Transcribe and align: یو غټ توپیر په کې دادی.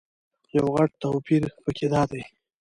یو 0.57 0.65
غټ 0.75 0.91
توپیر 1.01 1.43
په 1.63 1.69
کې 1.77 1.85
دادی. 1.93 2.21